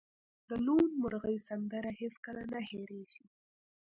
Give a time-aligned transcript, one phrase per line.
[0.47, 3.25] د لوون مرغۍ سندره هیڅکله نه هیریږي